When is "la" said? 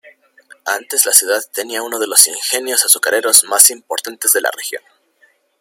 1.05-1.11, 4.41-4.49